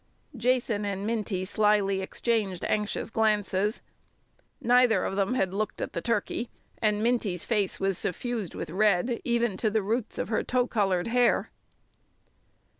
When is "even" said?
9.23-9.57